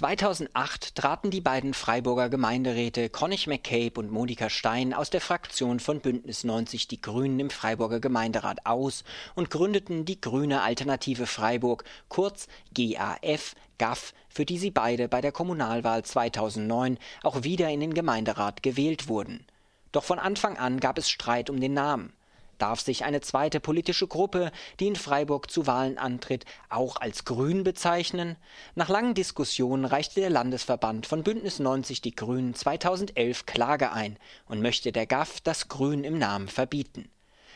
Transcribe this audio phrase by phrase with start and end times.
[0.00, 6.00] 2008 traten die beiden Freiburger Gemeinderäte Connig McCabe und Monika Stein aus der Fraktion von
[6.00, 12.48] Bündnis 90 Die Grünen im Freiburger Gemeinderat aus und gründeten die Grüne Alternative Freiburg, kurz
[12.72, 18.62] GAF, GAF, für die sie beide bei der Kommunalwahl 2009 auch wieder in den Gemeinderat
[18.62, 19.44] gewählt wurden.
[19.92, 22.14] Doch von Anfang an gab es Streit um den Namen
[22.60, 27.64] darf sich eine zweite politische Gruppe, die in Freiburg zu Wahlen antritt, auch als Grün
[27.64, 28.36] bezeichnen?
[28.74, 34.62] Nach langen Diskussionen reichte der Landesverband von Bündnis 90 Die Grünen 2011 Klage ein und
[34.62, 37.10] möchte der GAF das Grün im Namen verbieten.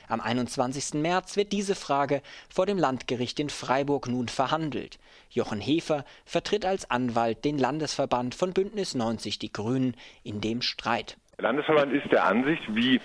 [0.08, 1.00] Am 21.
[1.00, 4.98] März wird diese Frage vor dem Landgericht in Freiburg nun verhandelt.
[5.30, 11.16] Jochen Hefer vertritt als Anwalt den Landesverband von Bündnis 90 Die Grünen in dem Streit.
[11.38, 13.00] Der Landesverband ist der Ansicht, wie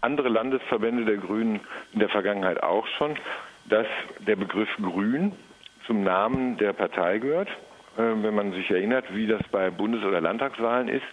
[0.00, 1.60] andere Landesverbände der Grünen
[1.92, 3.16] in der Vergangenheit auch schon,
[3.66, 3.86] dass
[4.18, 5.32] der Begriff Grün
[5.86, 7.48] zum Namen der Partei gehört.
[7.96, 11.06] Äh, wenn man sich erinnert, wie das bei Bundes- oder Landtagswahlen ist,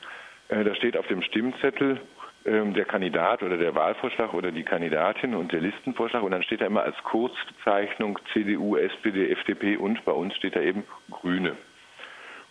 [0.49, 1.99] äh, da steht auf dem Stimmzettel
[2.45, 6.61] ähm, der Kandidat oder der Wahlvorschlag oder die Kandidatin und der Listenvorschlag und dann steht
[6.61, 11.57] da immer als Kurzbezeichnung CDU, SPD, FDP und bei uns steht da eben Grüne.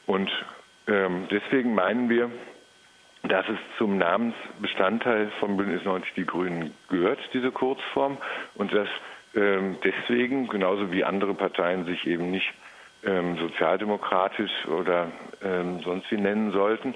[0.07, 0.31] Und
[0.87, 2.31] ähm, deswegen meinen wir,
[3.29, 8.19] dass es zum Namensbestandteil von Bündnis 90 Die Grünen gehört, diese Kurzform,
[8.55, 8.89] und dass
[9.35, 12.53] ähm, deswegen, genauso wie andere Parteien sich eben nicht
[13.05, 15.11] ähm, sozialdemokratisch oder
[15.43, 16.95] ähm, sonst wie nennen sollten,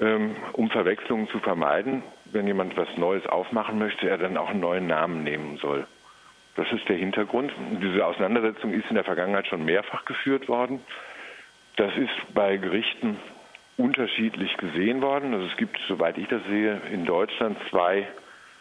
[0.00, 4.60] ähm, um Verwechslungen zu vermeiden, wenn jemand was Neues aufmachen möchte, er dann auch einen
[4.60, 5.86] neuen Namen nehmen soll.
[6.56, 7.52] Das ist der Hintergrund.
[7.82, 10.80] Diese Auseinandersetzung ist in der Vergangenheit schon mehrfach geführt worden.
[11.76, 13.16] Das ist bei Gerichten
[13.80, 15.34] unterschiedlich gesehen worden.
[15.34, 18.06] Also es gibt, soweit ich das sehe, in Deutschland zwei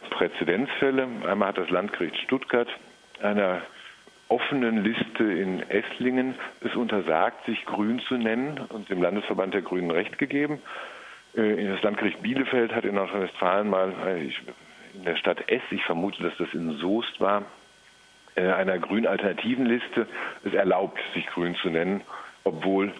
[0.09, 1.07] Präzedenzfälle.
[1.27, 2.67] Einmal hat das Landgericht Stuttgart
[3.21, 3.61] einer
[4.29, 9.91] offenen Liste in Esslingen es untersagt, sich grün zu nennen und dem Landesverband der Grünen
[9.91, 10.61] Recht gegeben.
[11.35, 14.31] Äh, das Landgericht Bielefeld hat in Nordrhein-Westfalen mal äh,
[14.93, 17.43] in der Stadt Ess, ich vermute, dass das in Soest war,
[18.35, 20.07] äh, einer grün alternativen Liste
[20.43, 22.01] es erlaubt, sich grün zu nennen,
[22.43, 22.93] obwohl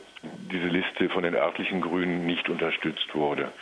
[0.52, 3.54] diese Liste von den örtlichen Grünen nicht unterstützt wurde.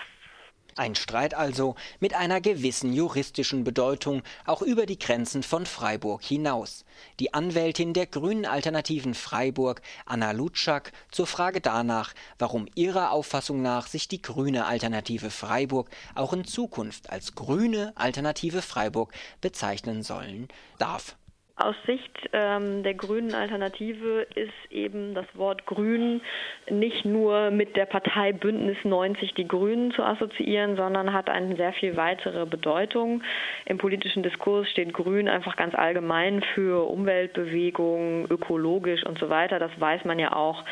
[0.78, 6.86] Ein Streit also mit einer gewissen juristischen Bedeutung auch über die Grenzen von Freiburg hinaus.
[7.20, 13.88] Die Anwältin der Grünen Alternativen Freiburg, Anna Lutschak, zur Frage danach, warum ihrer Auffassung nach
[13.88, 21.16] sich die Grüne Alternative Freiburg auch in Zukunft als Grüne Alternative Freiburg bezeichnen sollen darf.
[21.60, 26.22] Aus Sicht ähm, der grünen Alternative ist eben das Wort Grün
[26.70, 31.74] nicht nur mit der Partei Bündnis 90 die Grünen zu assoziieren, sondern hat eine sehr
[31.74, 33.24] viel weitere Bedeutung.
[33.66, 39.58] Im politischen Diskurs steht Grün einfach ganz allgemein für Umweltbewegungen, ökologisch und so weiter.
[39.58, 40.64] Das weiß man ja auch,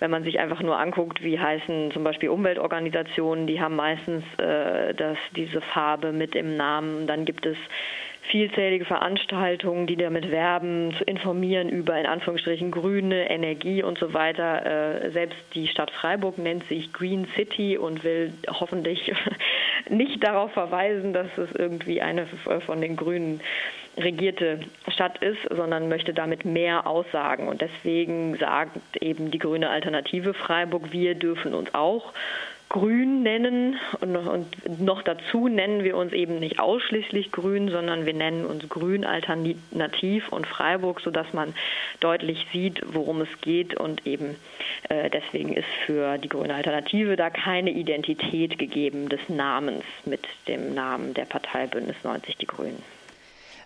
[0.00, 4.92] wenn man sich einfach nur anguckt, wie heißen zum Beispiel Umweltorganisationen, die haben meistens äh,
[4.94, 7.06] das, diese Farbe mit im Namen.
[7.06, 7.56] Dann gibt es
[8.30, 15.04] vielzählige Veranstaltungen, die damit werben, zu informieren über in Anführungsstrichen grüne Energie und so weiter.
[15.04, 19.12] Äh, selbst die Stadt Freiburg nennt sich Green City und will hoffentlich
[19.88, 22.26] nicht darauf verweisen, dass es irgendwie eine
[22.66, 23.40] von den Grünen
[23.96, 27.48] regierte Stadt ist, sondern möchte damit mehr aussagen.
[27.48, 32.12] Und deswegen sagt eben die grüne Alternative Freiburg, wir dürfen uns auch
[32.72, 38.14] grün nennen und, und, noch dazu nennen wir uns eben nicht ausschließlich grün, sondern wir
[38.14, 41.52] nennen uns grün alternativ und Freiburg, sodass man
[42.00, 44.36] deutlich sieht, worum es geht und eben
[44.88, 50.72] äh, deswegen ist für die grüne Alternative da keine Identität gegeben des Namens mit dem
[50.74, 52.82] Namen der Partei Bündnis 90 Die Grünen.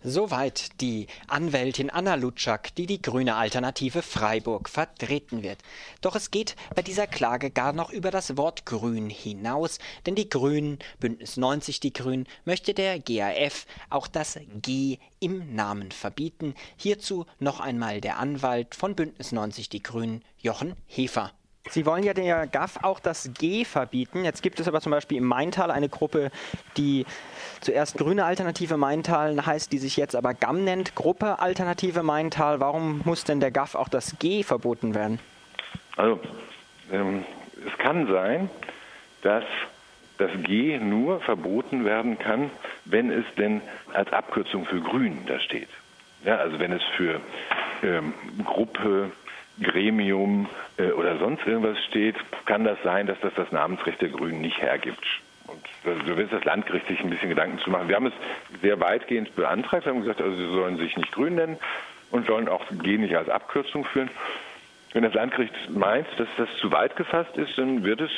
[0.09, 5.59] Soweit die Anwältin Anna Lutschak, die die grüne Alternative Freiburg vertreten wird.
[6.01, 10.29] Doch es geht bei dieser Klage gar noch über das Wort Grün hinaus, denn die
[10.29, 16.55] Grünen, Bündnis 90 die Grünen, möchte der GAF auch das G im Namen verbieten.
[16.77, 21.33] Hierzu noch einmal der Anwalt von Bündnis 90 die Grünen, Jochen Hefer.
[21.71, 24.25] Sie wollen ja der GAF auch das G verbieten.
[24.25, 26.31] Jetzt gibt es aber zum Beispiel im Maintal eine Gruppe,
[26.77, 27.05] die
[27.61, 32.61] zuerst Grüne Alternative Maintal heißt, die sich jetzt aber GAM nennt, Gruppe Alternative Maintal.
[32.61, 35.19] Warum muss denn der GAF auch das G verboten werden?
[35.97, 36.21] Also,
[36.93, 37.25] ähm,
[37.67, 38.51] es kann sein,
[39.23, 39.45] dass
[40.19, 42.51] das G nur verboten werden kann,
[42.85, 43.61] wenn es denn
[43.93, 45.69] als Abkürzung für Grün da steht.
[46.25, 47.21] Ja, also wenn es für
[47.83, 48.15] ähm,
[48.45, 49.11] Gruppe,
[49.63, 50.49] Gremium
[50.79, 54.61] äh, oder sonst irgendwas steht, kann das sein, dass das das Namensrecht der Grünen nicht
[54.61, 55.05] hergibt.
[55.47, 55.63] Und
[56.07, 57.89] so wird das Landgericht sich ein bisschen Gedanken zu machen.
[57.89, 61.37] Wir haben es sehr weitgehend beantragt, wir haben gesagt, also sie sollen sich nicht grün
[61.37, 61.57] nennen
[62.11, 64.11] und sollen auch G nicht als Abkürzung führen.
[64.93, 68.11] Wenn das Landgericht meint, dass das zu weit gefasst ist, dann wird es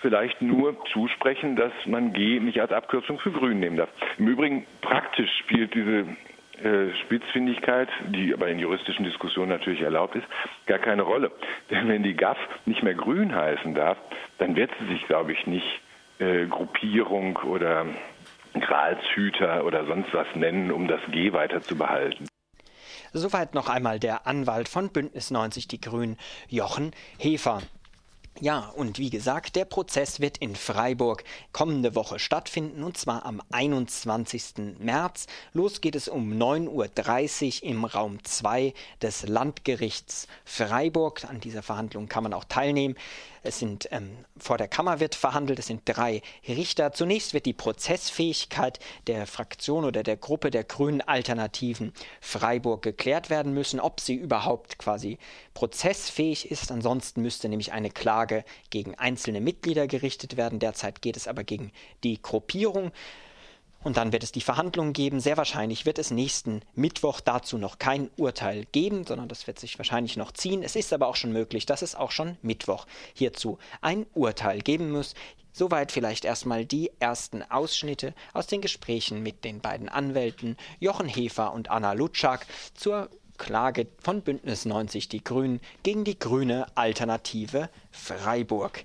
[0.00, 3.88] vielleicht nur zusprechen, dass man G nicht als Abkürzung für Grün nehmen darf.
[4.18, 6.06] Im Übrigen praktisch spielt diese
[7.04, 10.26] Spitzfindigkeit, die aber in juristischen Diskussionen natürlich erlaubt ist,
[10.66, 11.32] gar keine Rolle.
[11.70, 13.98] Denn wenn die GAF nicht mehr grün heißen darf,
[14.38, 15.80] dann wird sie sich, glaube ich, nicht
[16.18, 17.86] äh, Gruppierung oder
[18.54, 22.26] Gralshüter oder sonst was nennen, um das G weiter zu behalten.
[23.12, 26.16] Soweit noch einmal der Anwalt von Bündnis 90 Die Grünen,
[26.48, 27.62] Jochen Hefer.
[28.40, 31.22] Ja, und wie gesagt, der Prozess wird in Freiburg
[31.52, 34.76] kommende Woche stattfinden und zwar am 21.
[34.80, 35.28] März.
[35.52, 41.24] Los geht es um 9.30 Uhr im Raum 2 des Landgerichts Freiburg.
[41.24, 42.96] An dieser Verhandlung kann man auch teilnehmen.
[43.46, 46.92] Es sind ähm, vor der Kammer wird verhandelt, es sind drei Richter.
[46.92, 51.92] Zunächst wird die Prozessfähigkeit der Fraktion oder der Gruppe der Grünen Alternativen
[52.22, 55.18] Freiburg geklärt werden müssen, ob sie überhaupt quasi
[55.52, 56.72] prozessfähig ist.
[56.72, 60.58] Ansonsten müsste nämlich eine Klage gegen einzelne Mitglieder gerichtet werden.
[60.58, 61.70] Derzeit geht es aber gegen
[62.02, 62.92] die Gruppierung.
[63.84, 65.20] Und dann wird es die Verhandlungen geben.
[65.20, 69.78] Sehr wahrscheinlich wird es nächsten Mittwoch dazu noch kein Urteil geben, sondern das wird sich
[69.78, 70.62] wahrscheinlich noch ziehen.
[70.62, 74.90] Es ist aber auch schon möglich, dass es auch schon Mittwoch hierzu ein Urteil geben
[74.90, 75.14] muss.
[75.52, 81.52] Soweit vielleicht erstmal die ersten Ausschnitte aus den Gesprächen mit den beiden Anwälten Jochen Hefer
[81.52, 88.82] und Anna Lutschak zur Klage von Bündnis 90 Die Grünen gegen die grüne Alternative Freiburg.